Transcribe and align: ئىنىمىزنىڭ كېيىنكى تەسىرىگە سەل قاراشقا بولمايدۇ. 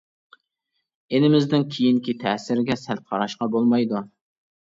ئىنىمىزنىڭ 1.17 1.65
كېيىنكى 1.75 2.15
تەسىرىگە 2.23 2.79
سەل 2.85 3.03
قاراشقا 3.11 3.49
بولمايدۇ. 3.57 4.03